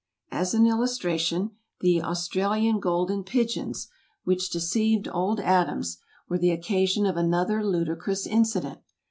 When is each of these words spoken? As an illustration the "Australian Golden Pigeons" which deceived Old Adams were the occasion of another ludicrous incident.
As 0.31 0.55
an 0.55 0.65
illustration 0.65 1.51
the 1.81 2.01
"Australian 2.01 2.79
Golden 2.79 3.23
Pigeons" 3.23 3.87
which 4.23 4.49
deceived 4.49 5.07
Old 5.07 5.39
Adams 5.39 5.99
were 6.27 6.39
the 6.39 6.49
occasion 6.49 7.05
of 7.05 7.17
another 7.17 7.63
ludicrous 7.63 8.25
incident. 8.25 8.79